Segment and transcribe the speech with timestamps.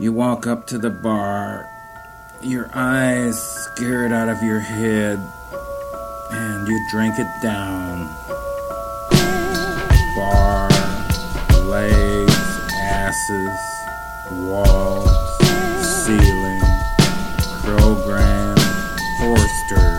[0.00, 1.68] You walk up to the bar,
[2.40, 5.18] your eyes scared out of your head,
[6.30, 8.08] and you drink it down.
[10.16, 10.70] Bar,
[11.68, 12.34] legs,
[12.80, 13.60] asses,
[14.48, 15.10] walls,
[16.06, 16.62] ceiling,
[17.62, 18.56] program,
[19.18, 19.89] Forsters.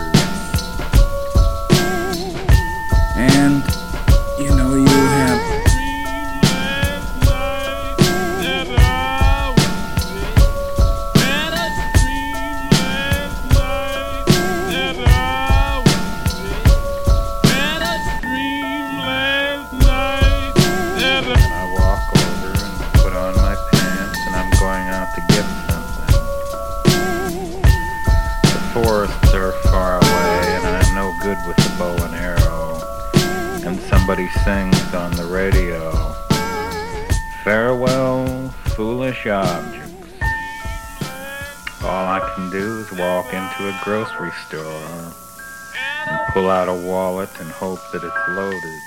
[46.51, 48.79] Out a wallet and hope that it's loaded.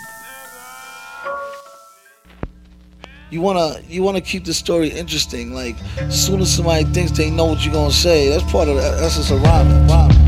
[3.30, 5.52] You wanna you wanna keep the story interesting.
[5.54, 5.76] Like,
[6.10, 9.30] soon as somebody thinks they know what you're gonna say, that's part of the essence
[9.30, 9.42] of.
[9.42, 10.23] Rhyming, rhyming,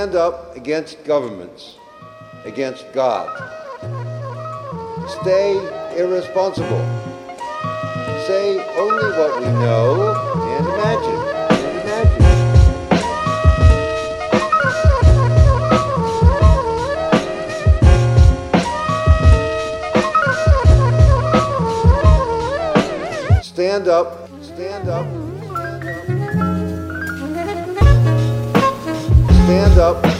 [0.00, 1.76] Stand up against governments,
[2.46, 3.28] against God.
[5.20, 5.58] Stay
[5.94, 6.80] irresponsible.
[8.26, 10.14] Say only what we know
[10.56, 11.20] and imagine.
[11.52, 12.22] And imagine.
[23.42, 25.19] Stand up, stand up,
[29.50, 30.19] stand up,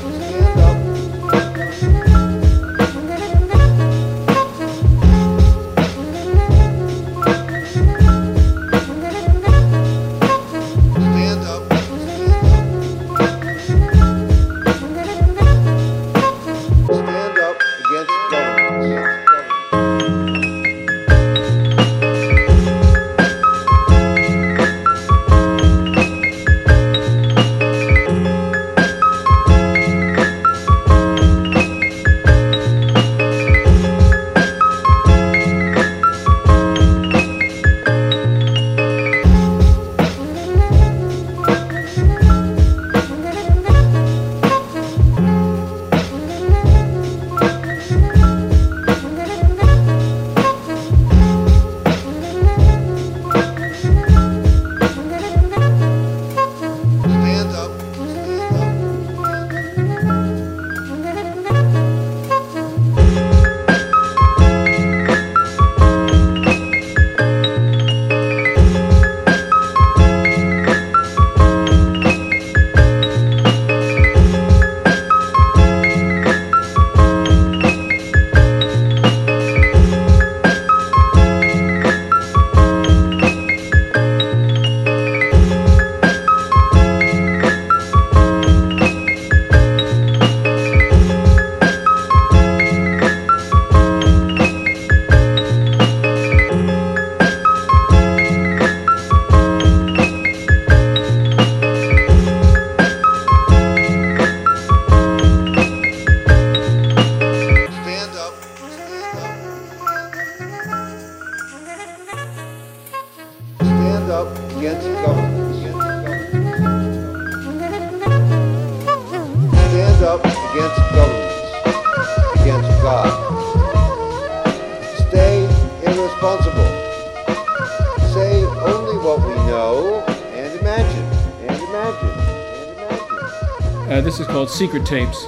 [134.61, 135.27] Secret Tapes.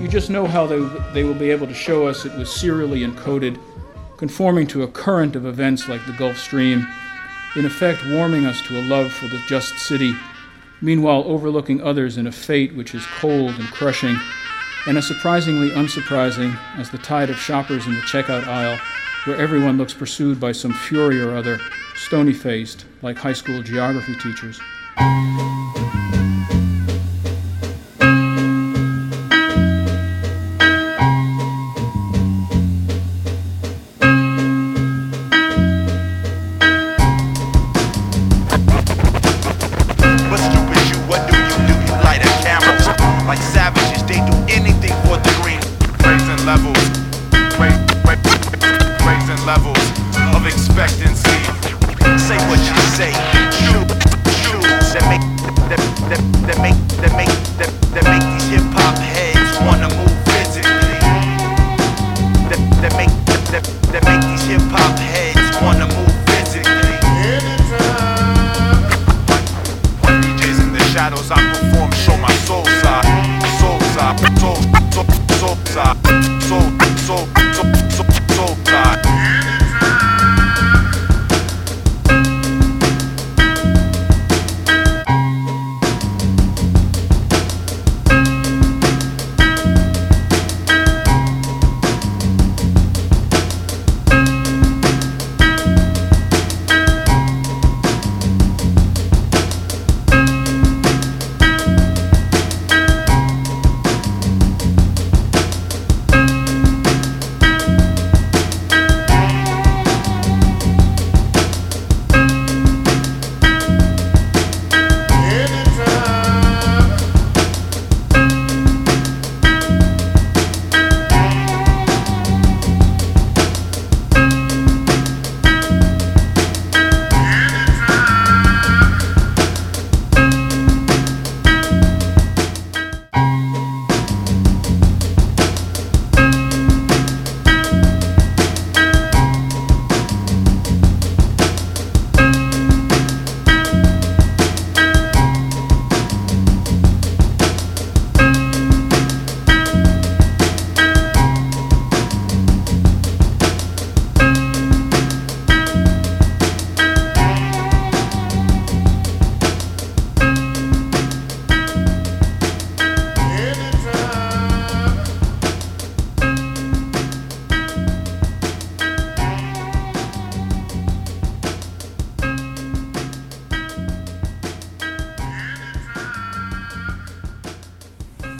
[0.00, 0.80] You just know how they,
[1.12, 3.56] they will be able to show us it was serially encoded,
[4.16, 6.88] conforming to a current of events like the Gulf Stream,
[7.54, 10.12] in effect warming us to a love for the just city,
[10.80, 14.18] meanwhile overlooking others in a fate which is cold and crushing,
[14.88, 18.76] and as surprisingly unsurprising as the tide of shoppers in the checkout aisle,
[19.22, 21.60] where everyone looks pursued by some fury or other,
[21.94, 24.58] stony faced, like high school geography teachers.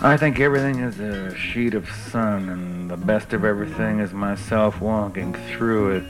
[0.05, 4.79] I think everything is a sheet of sun, and the best of everything is myself
[4.79, 6.05] walking through it,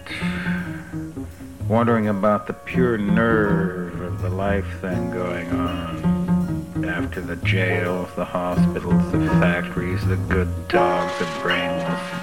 [1.68, 6.84] wondering about the pure nerve of the life thing going on.
[6.84, 12.13] After the jails, the hospitals, the factories, the good dogs, the brainless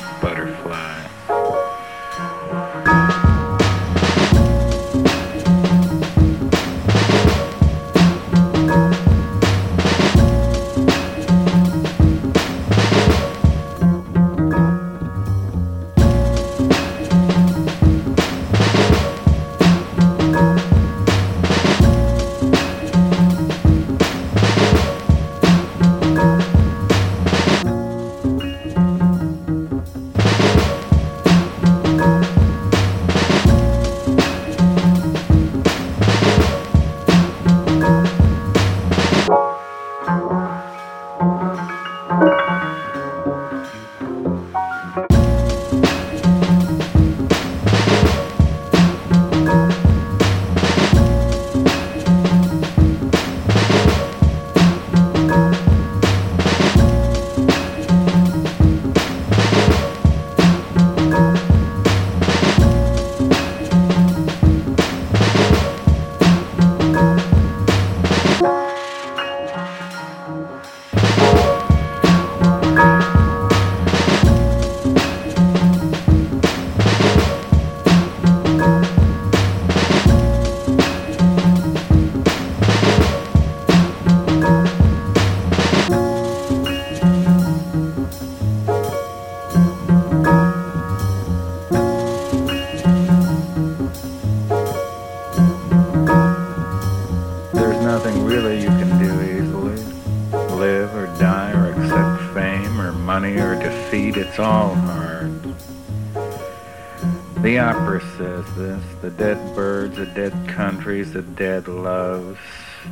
[109.02, 112.38] The dead birds, the dead countries, the dead loves.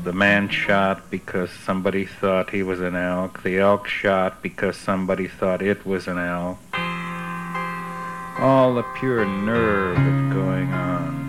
[0.04, 3.44] The man shot because somebody thought he was an elk.
[3.44, 6.58] The elk shot because somebody thought it was an elk.
[8.40, 11.29] All the pure nerve that's going on.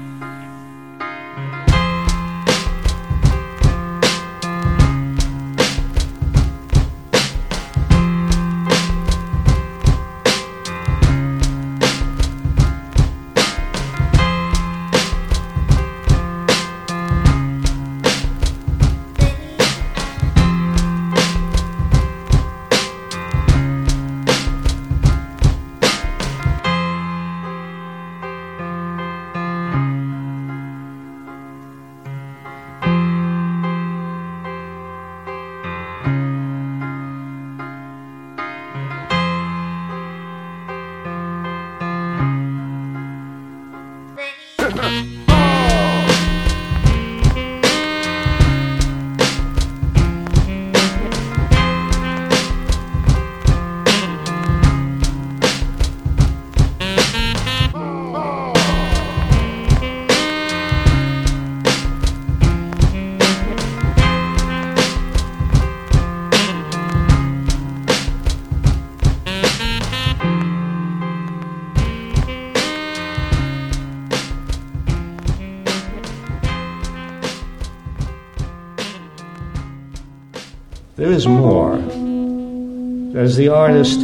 [83.31, 84.01] As the artist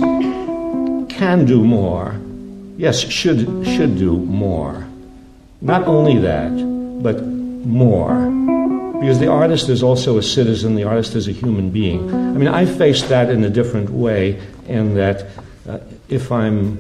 [1.09, 2.14] can do more,
[2.76, 4.87] yes, should should do more.
[5.61, 6.52] Not only that,
[7.02, 7.26] but
[7.66, 8.14] more.
[9.00, 12.09] Because the artist is also a citizen, the artist is a human being.
[12.14, 15.26] I mean, I face that in a different way, in that
[15.68, 16.78] uh, if I'm,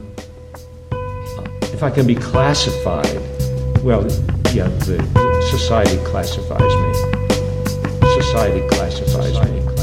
[1.74, 3.20] if I can be classified,
[3.82, 4.04] well,
[4.54, 6.92] yeah, the, the society classifies me.
[8.22, 9.75] Society classifies me.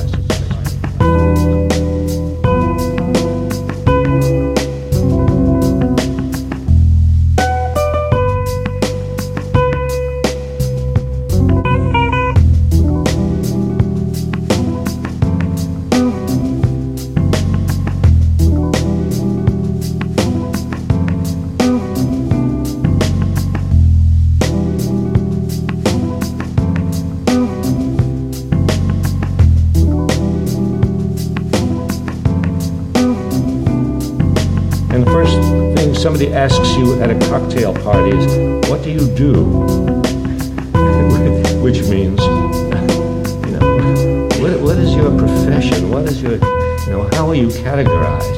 [34.93, 35.33] And the first
[35.75, 39.33] thing somebody asks you at a cocktail party is, What do you do?
[41.63, 45.89] Which means, you know, what, what is your profession?
[45.89, 48.38] What is your, you know, how are you categorized?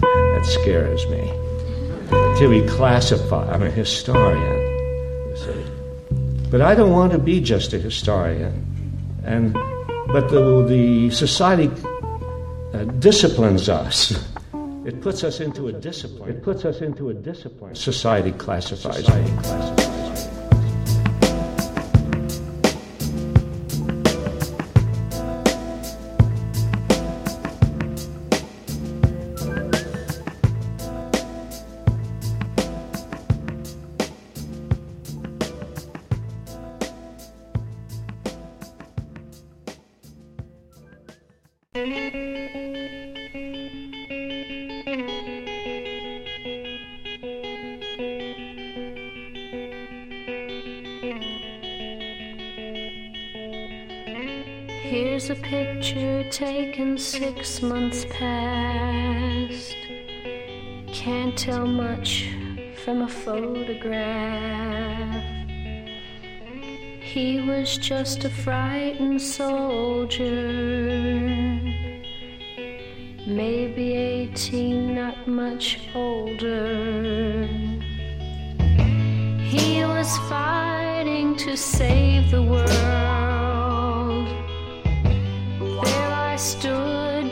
[0.00, 1.32] That scares me.
[2.38, 4.67] To be classified, I'm a historian.
[6.50, 8.64] But I don't want to be just a historian.
[9.24, 9.52] And
[10.08, 11.70] but the, the society
[12.72, 14.12] uh, disciplines us.
[14.86, 16.30] It puts us into a discipline.
[16.30, 17.74] It puts us into a discipline.
[17.74, 19.04] Society classifies.
[19.04, 19.87] Society classifies.
[57.38, 59.76] Six months past.
[60.92, 62.34] Can't tell much
[62.82, 64.04] from a photograph.
[67.00, 70.26] He was just a frightened soldier.
[73.24, 77.46] Maybe 18, not much older.
[79.52, 82.68] He was fighting to save the world.
[85.84, 86.77] There I stood,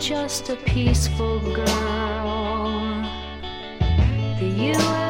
[0.06, 3.02] just a peaceful girl.
[4.38, 5.05] The U.S.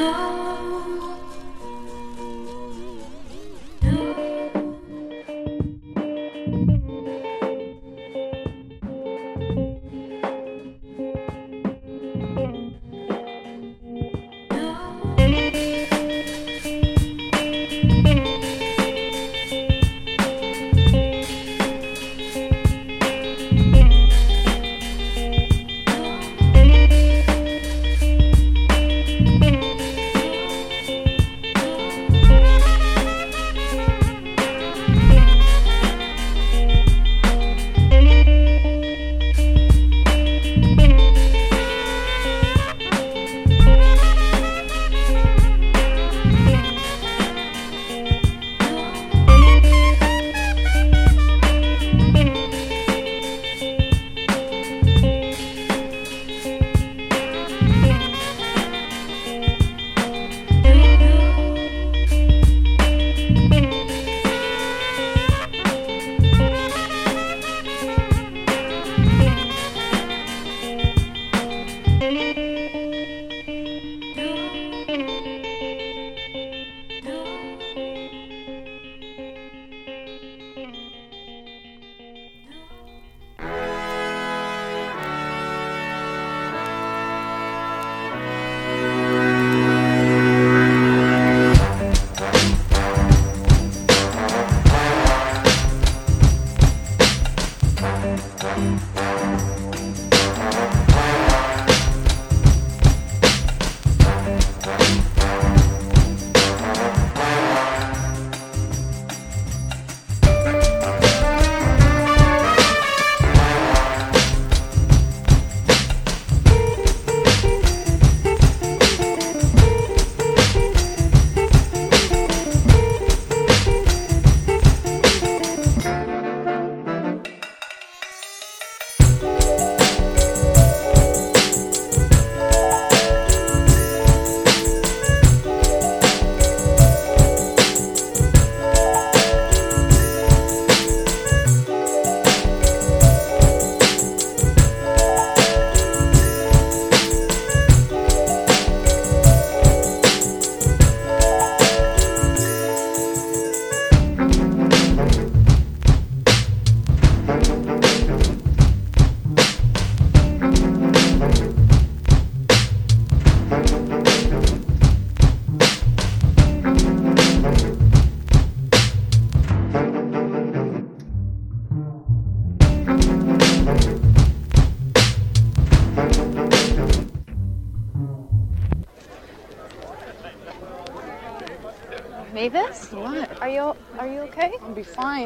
[0.00, 0.49] Mavis?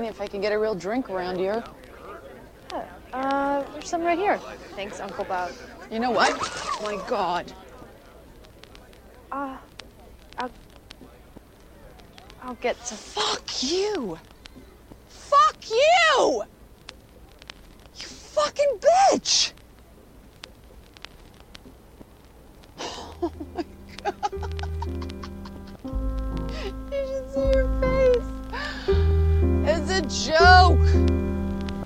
[0.02, 1.62] If I can get a real drink around here.
[3.12, 4.38] Uh, there's some right here.
[4.74, 5.52] Thanks, Uncle Bob.
[5.88, 6.36] You know what?
[6.36, 7.52] Oh my God.
[29.94, 30.80] A joke.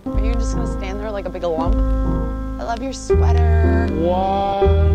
[0.06, 1.76] Are you just gonna stand there like a big lump?
[2.58, 3.86] I love your sweater.
[3.88, 4.88] Fuck!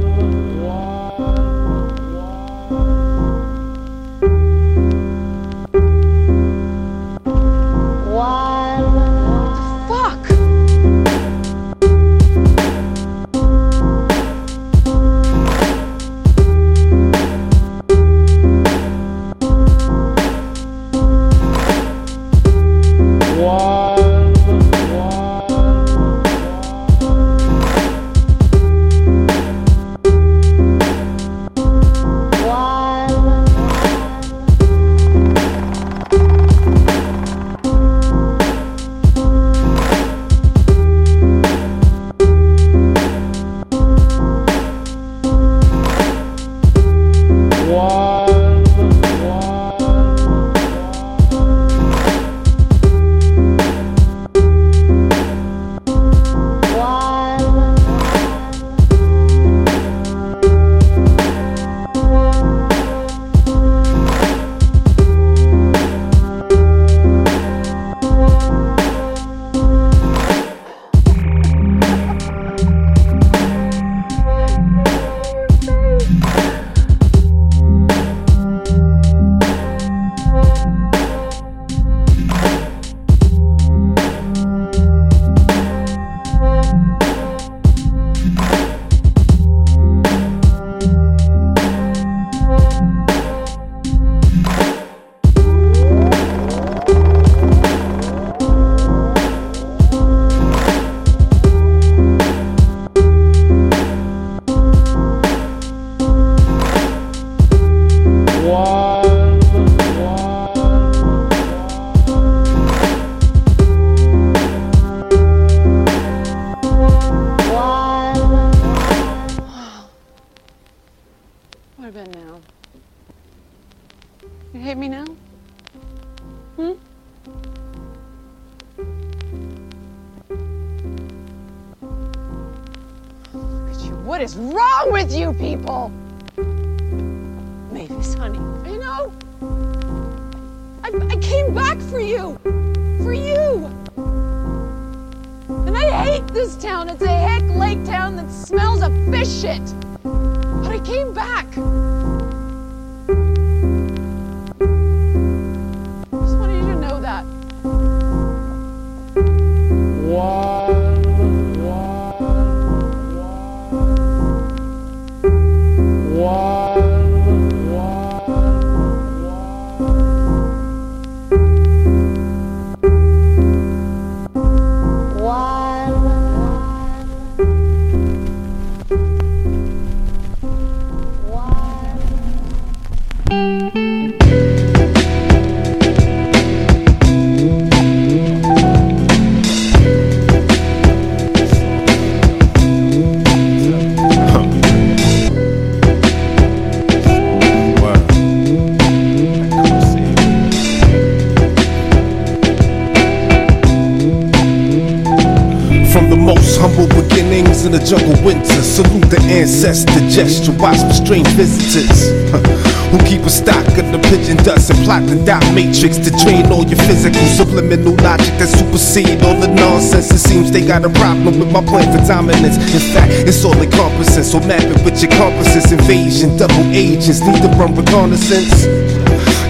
[207.33, 212.11] Humble in the jungle winter, salute the ancestor gesture, watch for strange visitors.
[212.91, 216.45] Who keep a stock of the pigeon dust and plot the dot matrix to train
[216.53, 220.11] all your physical subliminal logic that supersede all the nonsense.
[220.11, 222.57] It seems they got a problem with my plan for dominance.
[222.69, 225.71] In fact, it's all encompassing, so map it with your compasses.
[225.71, 228.69] Invasion, double agents need to run reconnaissance.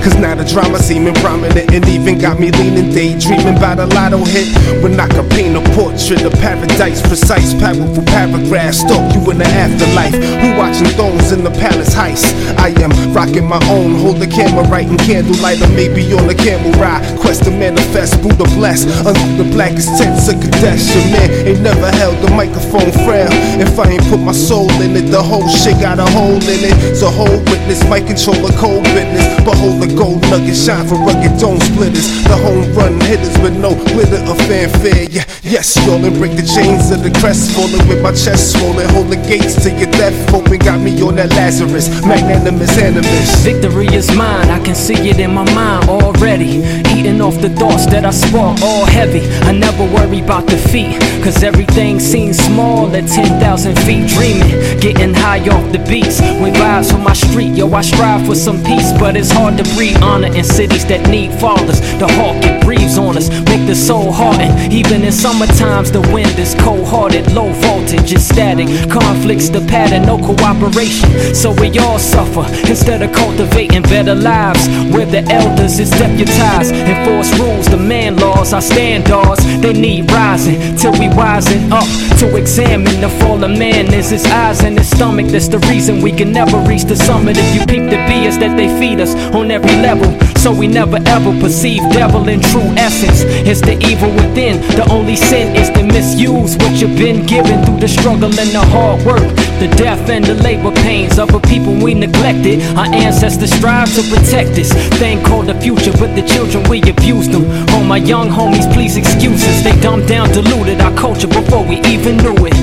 [0.03, 4.19] Cause now the drama seeming prominent and even got me leaning, daydreaming about a lotto
[4.27, 4.51] hit.
[4.83, 9.47] When I could paint a portrait of paradise, precise, powerful paragraphs, stalk you in the
[9.47, 10.11] afterlife.
[10.11, 12.35] Who watching thrones in the palace heist?
[12.59, 16.35] I am rocking my own, hold the camera right in candlelight, or maybe on a
[16.35, 16.99] camel ride.
[17.23, 18.83] Quest to manifest, Buddha bless.
[19.07, 23.31] Under the blackest tents of Kadesh, your man ain't never held the microphone frail.
[23.55, 26.59] If I ain't put my soul in it, the whole shit got a hole in
[26.67, 26.95] it.
[26.99, 29.23] So hold witness, might control a cold business.
[29.47, 32.07] Behold the gold nugget shine for rugged dome splitters.
[32.25, 35.05] The home run hitters with no glitter or fanfare.
[35.09, 37.51] Yeah, yes, y'all and break the chains of the crest.
[37.53, 40.15] Falling with my chest swollen, holding gates to your death.
[40.29, 43.29] Hoping got me on that Lazarus, magnanimous animus.
[43.43, 46.63] Victory is mine, I can see it in my mind already.
[46.95, 49.21] Eating off the thoughts that I spark, all heavy.
[49.47, 54.09] I never worry about defeat, cause everything seems small at 10,000 feet.
[54.09, 56.19] Dreaming, getting high off the beats.
[56.41, 59.63] With vibes from my street, yo, I strive for some peace, but it's hard to
[59.75, 61.79] breathe honor in cities that need fathers.
[61.99, 64.71] The hawk, it breathes on us, make the soul harden.
[64.71, 68.67] Even in summer times, the wind is cold hearted, low voltage, is static.
[68.89, 71.09] Conflicts, the pattern, no cooperation.
[71.35, 74.67] So we all suffer instead of cultivating better lives.
[74.93, 79.41] Where the elders is deputized, enforce rules, the man laws, our standards.
[79.61, 81.87] They need rising till we wisen up
[82.19, 83.93] to examine the fallen man.
[83.93, 85.27] Is his eyes and his stomach?
[85.27, 87.37] That's the reason we can never reach the summit.
[87.37, 90.97] If you peep the BS that they feed us on every level, so we never
[91.07, 93.23] ever perceive devil in true essence.
[93.47, 94.61] It's the evil within.
[94.75, 98.65] The only sin is to misuse what you've been given through the struggle and the
[98.73, 99.23] hard work,
[99.59, 102.61] the death and the labor pains of a people we neglected.
[102.77, 107.31] Our ancestors strive to protect this thing called the future, but the children we abused
[107.31, 107.45] them.
[107.69, 109.63] Oh, my young homies, please excuse us.
[109.63, 112.53] They dumbed down, diluted our culture before we even knew it.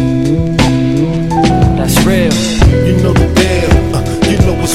[1.77, 2.33] That's real.
[2.87, 4.05] You know the deal, uh,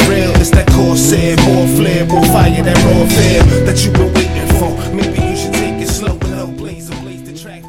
[0.08, 0.32] real.
[0.42, 3.06] It's that corsair, more flare, more fire, that raw
[3.66, 4.72] that you've been waiting for.
[4.94, 7.64] Maybe you should take it slow and help blaze blaze the track.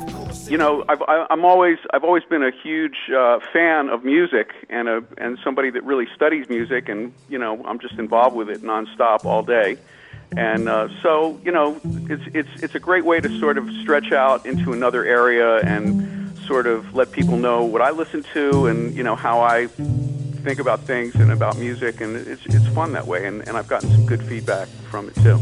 [0.49, 4.89] you know, I've, I'm always I've always been a huge uh, fan of music and
[4.89, 8.63] a and somebody that really studies music, and you know, I'm just involved with it
[8.63, 9.79] nonstop all day.
[10.37, 14.13] And uh, so, you know, it's it's it's a great way to sort of stretch
[14.13, 18.95] out into another area and sort of let people know what I listen to and
[18.95, 23.07] you know how I think about things and about music, and it's it's fun that
[23.07, 23.27] way.
[23.27, 25.39] And, and I've gotten some good feedback from it too.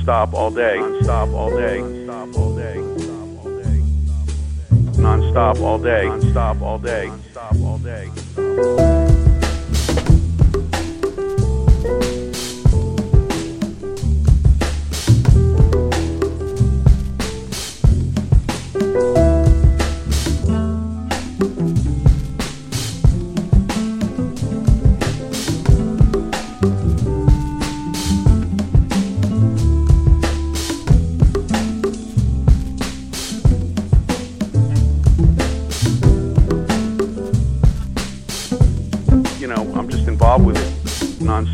[0.00, 2.76] Nonstop all day, nonstop all day, nonstop all day,
[4.96, 9.09] nonstop all day, nonstop all day, nonstop all day.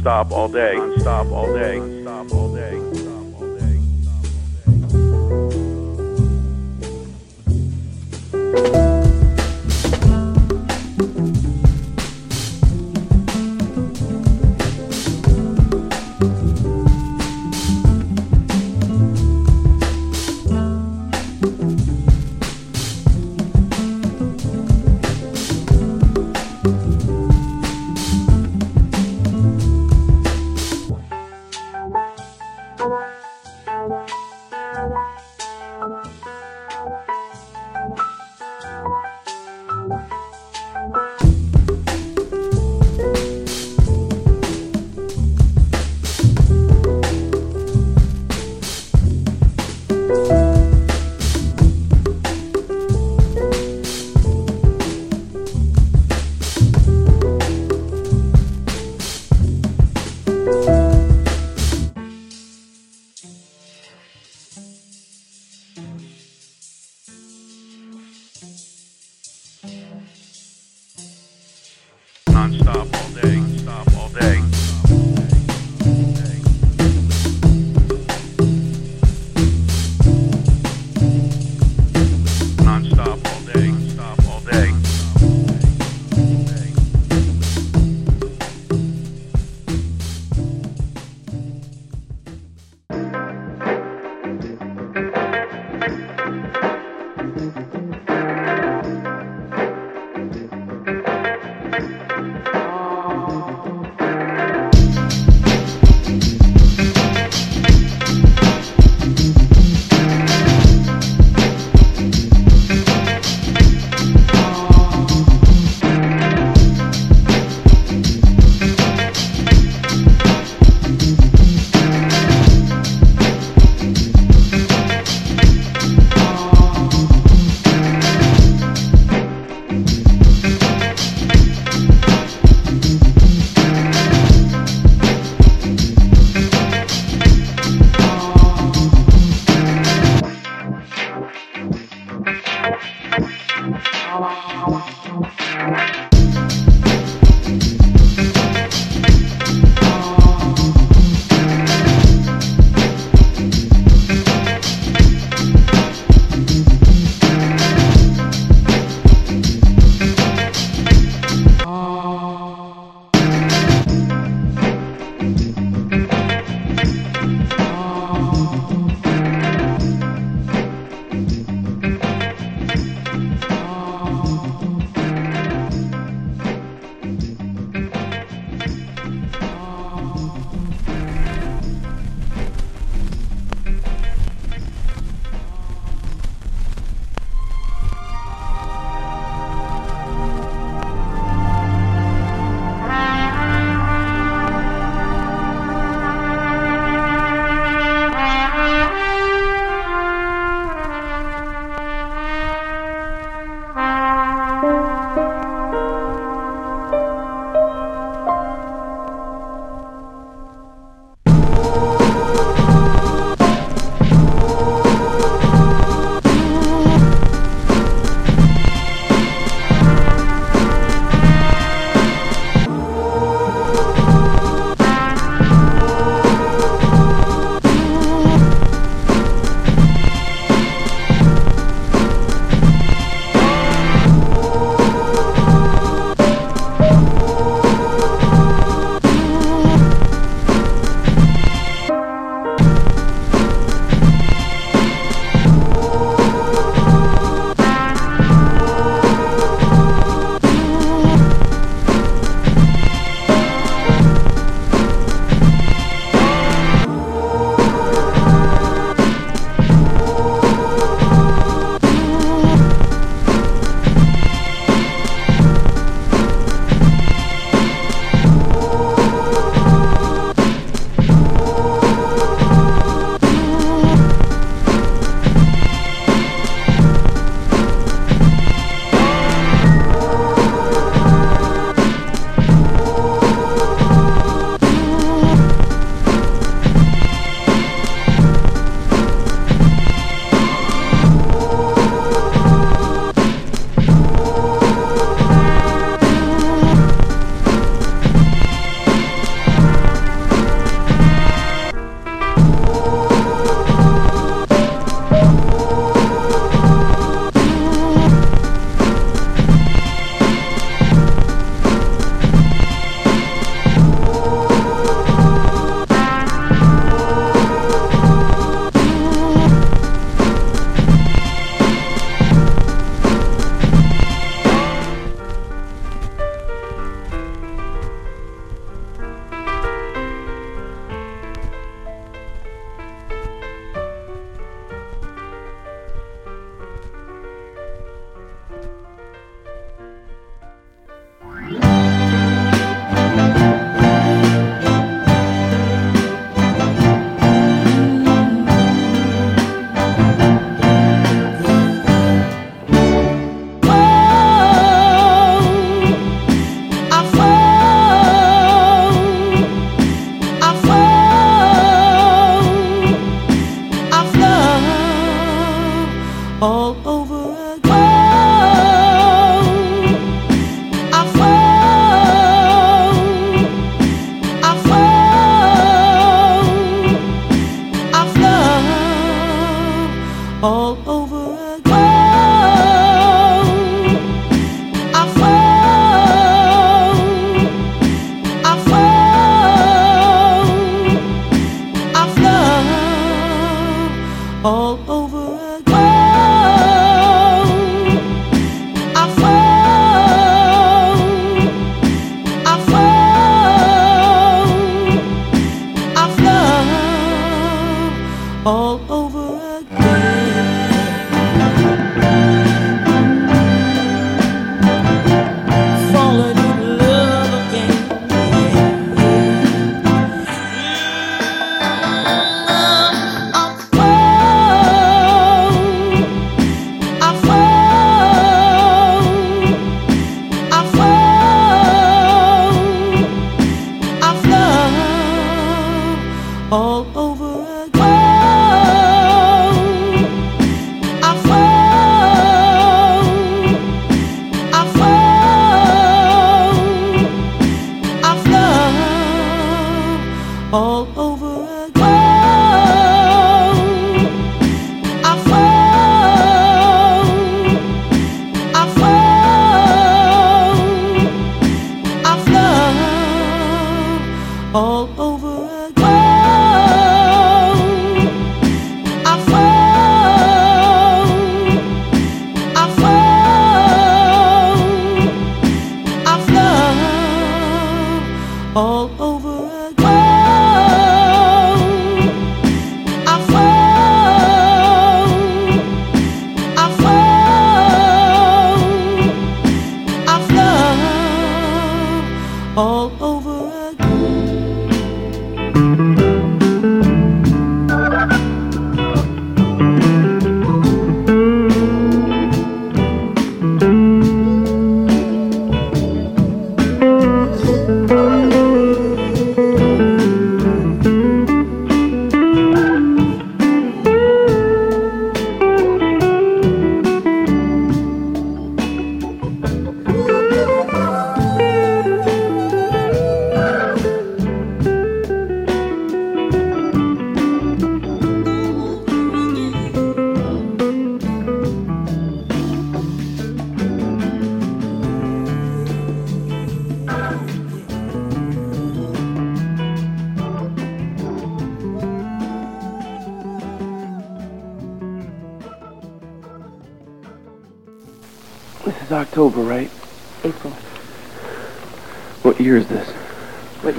[0.06, 2.55] Nonstop all day, nonstop all day, nonstop all day.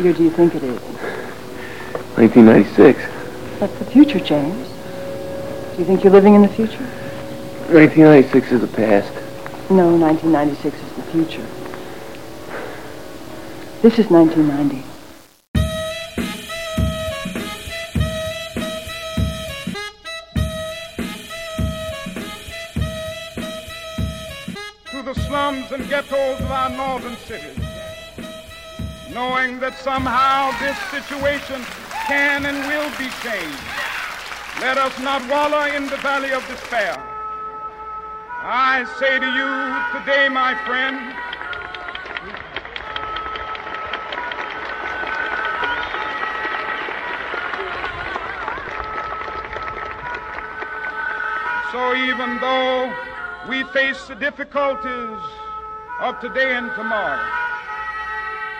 [0.08, 0.82] What year do you think it is?
[2.16, 3.60] 1996.
[3.60, 4.70] That's the future, James.
[5.74, 6.80] Do you think you're living in the future?
[7.68, 9.12] 1996 is the past.
[9.70, 11.46] No, 1996 is the future.
[13.82, 14.86] This is 1990.
[24.90, 27.67] to the slums and ghettos of our northern cities,
[29.18, 31.60] knowing that somehow this situation
[32.06, 33.66] can and will be changed.
[34.62, 36.94] Let us not wallow in the valley of despair.
[38.44, 39.50] I say to you
[39.98, 41.02] today, my friend,
[51.72, 52.94] so even though
[53.50, 55.20] we face the difficulties
[56.02, 57.47] of today and tomorrow,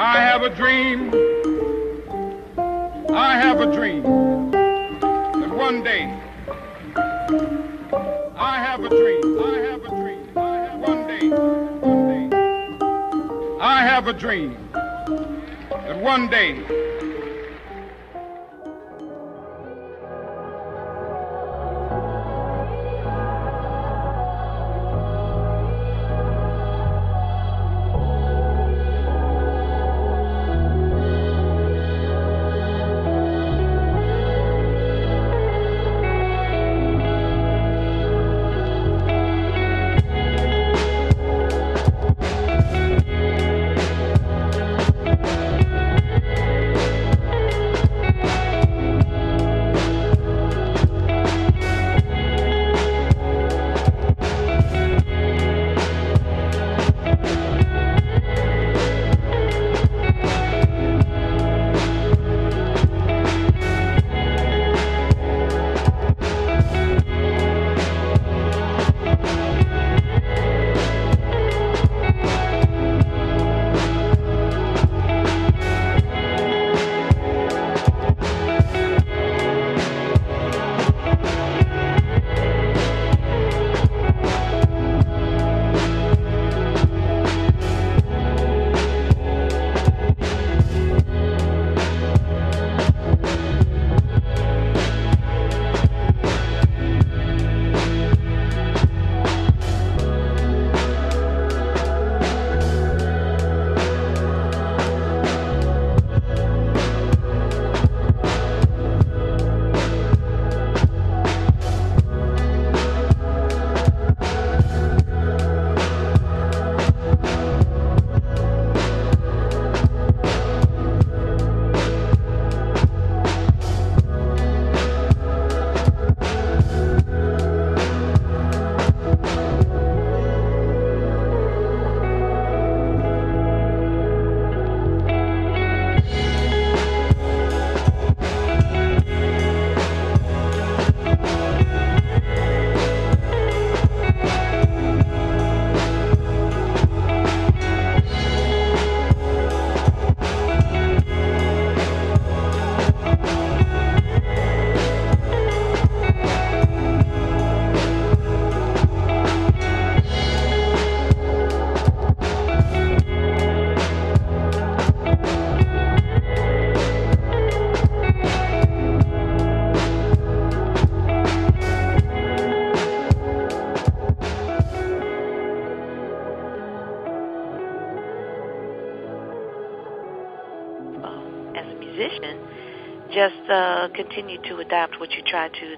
[0.00, 1.10] I have a dream.
[3.10, 4.02] I have a dream
[4.52, 6.04] that one day
[8.36, 9.38] I have a dream.
[9.42, 10.36] I have a dream.
[10.36, 11.28] I have one day.
[11.28, 12.36] One day.
[13.60, 16.87] I have a dream that one day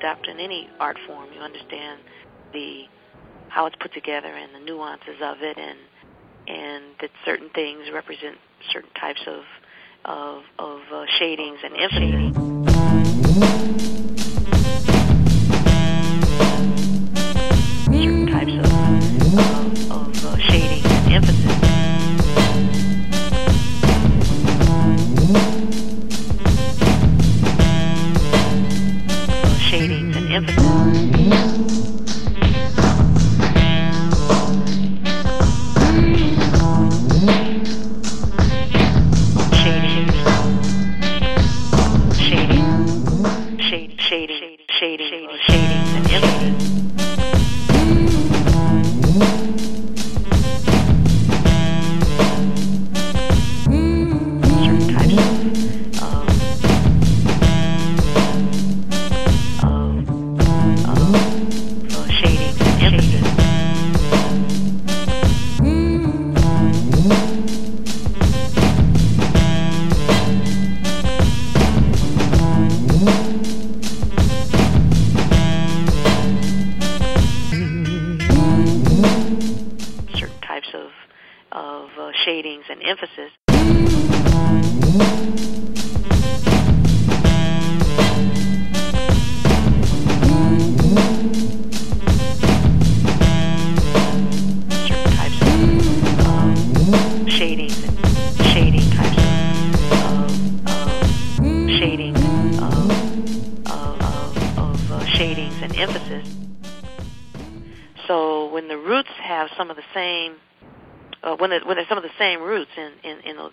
[0.01, 1.29] adapt in any art form.
[1.35, 2.01] You understand
[2.53, 2.85] the
[3.49, 5.79] how it's put together and the nuances of it, and
[6.49, 8.37] and that certain things represent
[8.73, 9.43] certain types of
[10.05, 12.60] of of uh, shadings and emphases.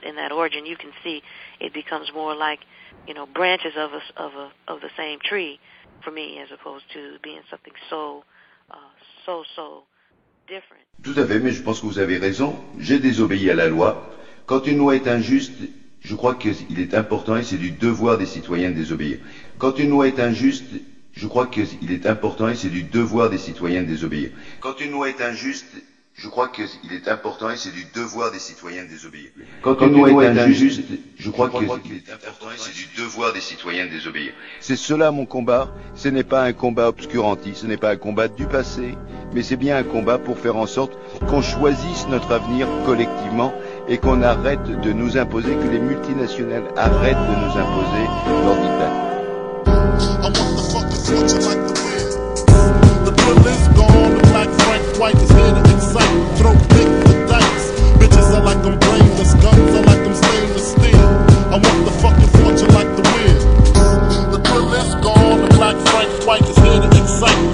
[0.07, 1.21] In that origin, you can see
[1.59, 2.59] it becomes more like
[3.07, 4.01] you know branches of a
[4.67, 5.59] of the same tree
[6.03, 8.23] for me, as opposed to being something so
[8.71, 8.91] uh,
[9.25, 9.83] so so
[10.47, 10.83] different.
[11.03, 12.57] Tout à fait, mais je pense que vous avez raison.
[12.79, 14.09] J'ai désobéi à la loi.
[14.45, 15.59] Quand une loi est injuste,
[15.99, 19.19] je crois qu'il est important et c'est du devoir des citoyens de désobéir.
[19.57, 20.71] Quand une loi est injuste,
[21.11, 24.31] je crois qu'il est important et c'est du devoir des citoyens de désobéir.
[24.61, 25.65] Quand une loi est injuste,
[26.17, 29.29] je crois qu'il est important et c'est du devoir des citoyens de désobéir.
[29.61, 30.81] Quand, une loi est injuste,
[31.19, 34.33] je crois qu'il est important et c'est du devoir des citoyens de désobéir.
[34.59, 35.71] C'est cela mon combat.
[35.93, 38.97] Ce n'est pas un combat obscurantiste, ce n'est pas un combat du passé,
[39.31, 40.97] mais c'est bien un combat pour faire en sorte
[41.29, 43.53] qu'on choisisse notre avenir collectivement
[43.87, 48.05] et qu'on arrête de nous imposer, que les multinationales arrêtent de nous imposer
[48.43, 49.03] leur dictat.
[53.05, 55.66] The thrill is gone, the black Frank White is
[55.97, 56.37] excite.
[56.37, 57.71] Throw big the dice.
[57.97, 61.07] Bitches are like I'm brainless, guns are like I'm stainless steel.
[61.49, 64.33] I want the fucking fortune like the wind.
[64.33, 67.46] The thrill is gone, the black Frank White is here to excite.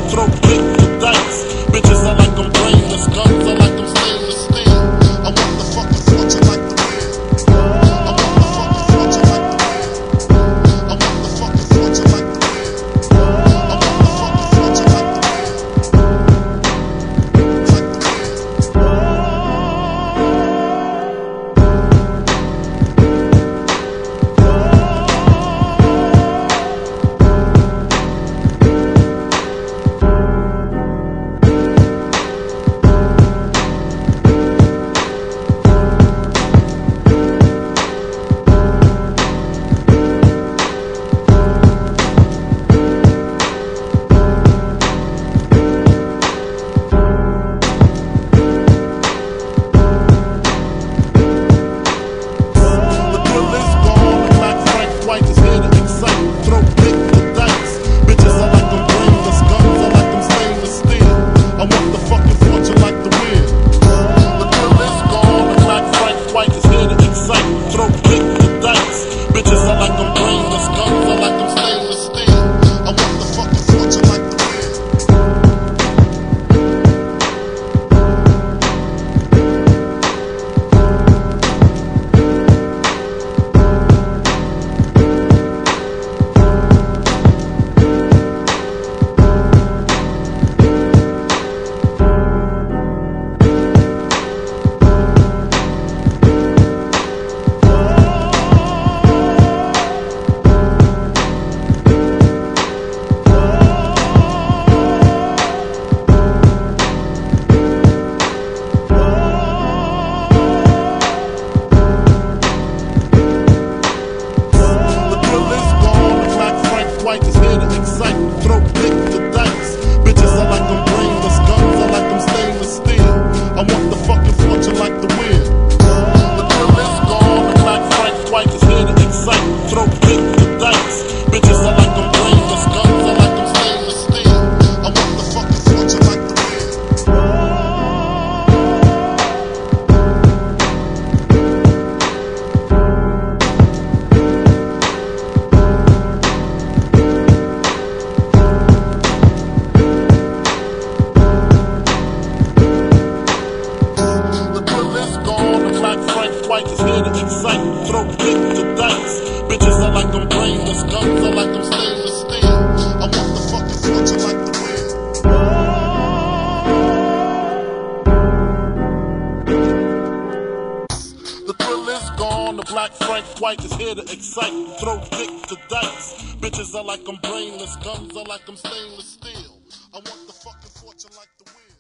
[174.42, 176.36] Here throw dick to dice.
[176.42, 179.62] Bitches are like I'm brainless, guns are like I'm stainless steel.
[179.94, 181.78] I want the fucking fortune like the wind.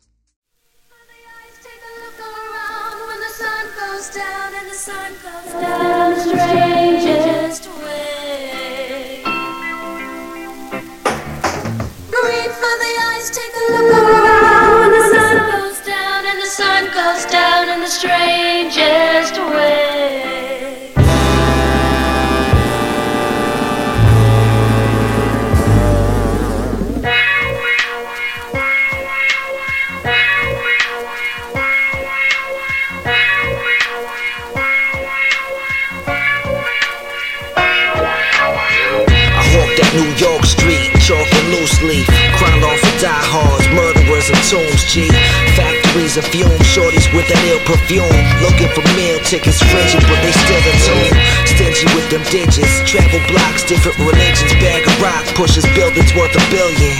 [1.63, 6.21] Take a look around when the sun goes down and the sun goes down the
[6.21, 9.23] strangest way.
[12.11, 14.79] Green for the eyes, take a look around.
[14.79, 19.12] When the sun goes down and the sun goes down in the strangest
[39.93, 42.09] New York street, chalk and loose leaf.
[42.33, 45.05] Crown off for diehards, murderers and tombs, G.
[45.53, 48.09] Factories and fumes, shorties with that ill perfume.
[48.41, 51.13] Looking for meal tickets, frigid, but they still in tune.
[51.45, 54.49] Stingy with them digits, travel blocks, different religions.
[54.57, 56.97] Bag of rock pushes buildings worth a billion.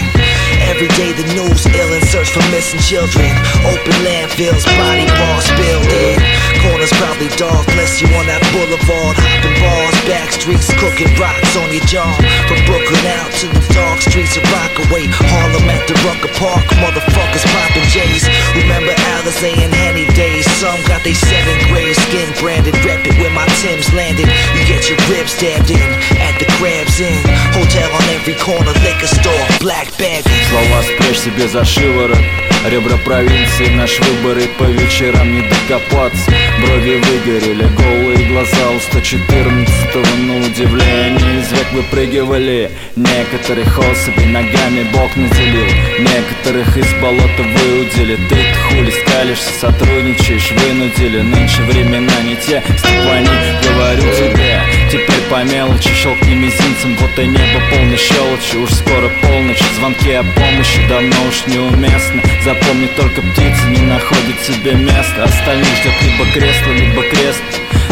[0.70, 3.26] Every day the news ill in search for missing children.
[3.66, 9.15] Open landfills, body parts in Corners probably dark, unless you on that boulevard.
[9.15, 12.11] Hopping bars, back streets, cooking rocks on your jaw.
[12.47, 15.07] From Brooklyn out to the dark streets of Rockaway.
[15.07, 18.27] Harlem at the Rucker Park, motherfuckers popping J's.
[18.55, 20.45] Remember Alizé and Henny days.
[20.59, 22.75] Some got they seven grade skin branded.
[22.83, 24.27] Rep it where my Tim's landed.
[24.55, 27.23] You get your ribs stabbed in at the Crabs Inn.
[27.55, 30.23] Hotel on every corner, liquor store, black bag.
[30.49, 32.17] Слова спрячь себе за шиворот
[32.66, 36.32] Ребра провинции, наш выбор и по вечерам не докопаться.
[36.62, 39.94] Брови выгорели, голые глаза у 114
[40.26, 42.70] На удивление из век выпрыгивали.
[42.96, 45.66] Некоторых особей ногами Бог наделил.
[45.98, 48.16] Некоторых из болота выудили.
[48.30, 48.36] Ты
[48.68, 51.20] хули скалишься, сотрудничаешь, вынудили.
[51.20, 53.28] Нынче времена не те, Степани,
[53.62, 58.54] говорю тебе Теперь по мелочи щелкни мизинцем Вот и небо полной щелочи.
[58.62, 62.22] Уж скоро полночь, звонки о помощи Давно уж неуместно.
[62.44, 65.24] Запомни, только птица не находит себе места.
[65.24, 67.42] Остальных ждет либо кресло, либо крест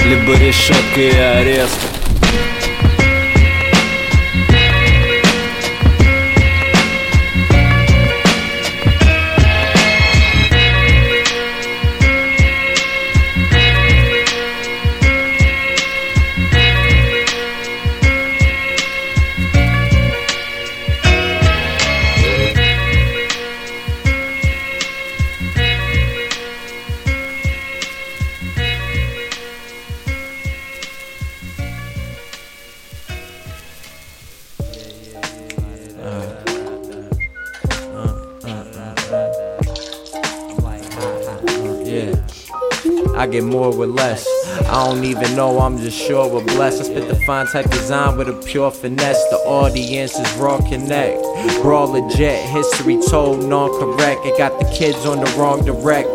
[0.05, 2.02] Либо решетка и арест
[43.33, 44.27] get more with less.
[44.69, 46.83] I don't even know, I'm just sure we're blessed.
[46.83, 49.23] I spit the fine type design with a pure finesse.
[49.31, 51.23] The audience is raw connect.
[51.65, 54.27] Raw legit, history told, non correct.
[54.27, 56.09] It got the kids on the wrong direct.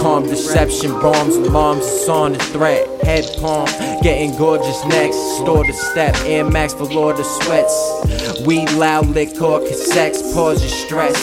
[0.00, 2.88] Calm deception, bombs, alarms, it's on the threat.
[3.02, 3.66] Head palm,
[4.02, 5.16] getting gorgeous next.
[5.36, 8.42] Store the step, Air Max for Lord of Sweats.
[8.46, 11.20] Weed loud, liquor, cassettes, pause your stress.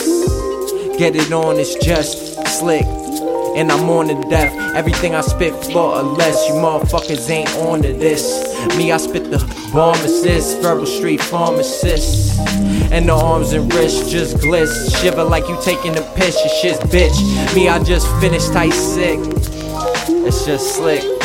[0.96, 2.99] Get it on, it's just slick.
[3.56, 4.52] And I'm on to death.
[4.74, 6.48] Everything I spit, floor or less.
[6.48, 8.24] You motherfuckers ain't on to this.
[8.76, 9.38] Me, I spit the
[9.72, 12.38] bomb assist, verbal street pharmacist.
[12.92, 15.00] And the arms and wrists just gliss.
[15.00, 17.54] Shiver like you taking a piss, your shit's bitch.
[17.54, 19.18] Me, I just finished tight sick.
[20.26, 21.19] It's just slick.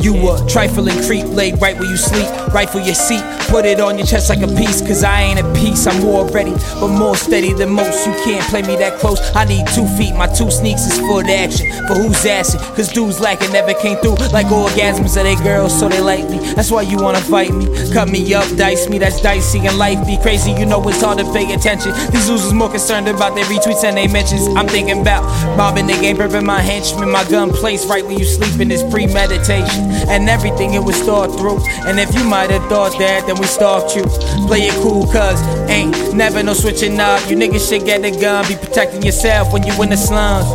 [0.00, 3.98] You a trifling creep, laid right where you sleep, rifle your seat, put it on
[3.98, 4.80] your chest like a piece.
[4.80, 8.06] Cause I ain't a piece, I'm more ready, but more steady than most.
[8.06, 9.18] You can't play me that close.
[9.34, 11.66] I need two feet, my two sneaks is for the action.
[11.88, 12.60] For who's asking?
[12.76, 16.38] Cause dudes lacking never came through like orgasms of they girls, so they like me.
[16.54, 17.66] That's why you wanna fight me.
[17.92, 20.52] Cut me up, dice me, that's dicey, and life be crazy.
[20.52, 21.92] You know it's hard to pay attention.
[22.12, 24.46] These losers more concerned about their retweets and their mentions.
[24.56, 25.24] I'm thinking about
[25.56, 27.10] mobbing the game, prepping my henchmen.
[27.10, 29.87] My gun placed right where you sleeping is premeditation.
[30.08, 31.60] And everything it was thought through.
[31.86, 34.04] And if you might have thought that, then we stalked you.
[34.46, 37.20] Play it cool, cuz ain't never no switching up.
[37.28, 40.48] You niggas should get a gun, be protecting yourself when you in the slums.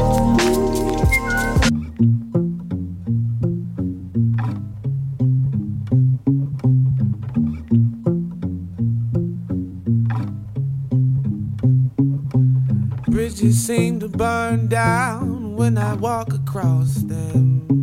[13.07, 17.82] Bridges seem to burn down when I walk across them.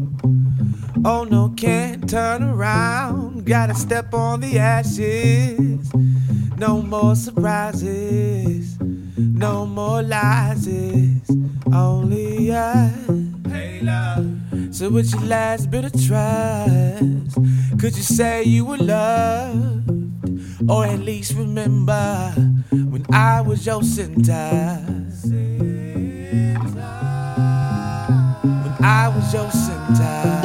[1.02, 3.46] Oh no, can't turn around.
[3.46, 5.90] Gotta step on the ashes.
[6.58, 8.78] No more surprises.
[9.16, 10.66] No more lies.
[10.66, 11.30] It's
[11.72, 12.92] only us.
[13.48, 14.26] Hey, love.
[14.72, 17.34] So with your last bit of trust,
[17.78, 19.90] could you say you were loved?
[20.70, 22.30] Or at least remember
[22.70, 24.84] when I was your center?
[28.42, 30.39] When I was your center.